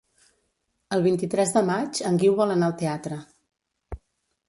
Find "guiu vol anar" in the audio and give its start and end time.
2.25-2.73